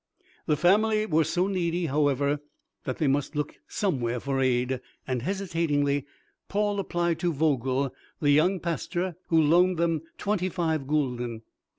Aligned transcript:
The 0.47 0.57
family 0.57 1.05
were 1.05 1.23
so 1.23 1.45
needy, 1.45 1.85
however, 1.85 2.39
that 2.85 2.97
they 2.97 3.05
must 3.05 3.35
look 3.35 3.57
somewhere 3.67 4.19
for 4.19 4.41
aid, 4.41 4.81
and 5.05 5.21
hesitatingly 5.21 6.07
Paul 6.49 6.79
applied 6.79 7.19
to 7.19 7.31
Vogel, 7.31 7.93
the 8.19 8.31
young 8.31 8.59
pastor, 8.59 9.15
who 9.27 9.39
loaned 9.39 9.77
them 9.77 10.01
twenty 10.17 10.49
five 10.49 10.87
gulden. 10.87 11.43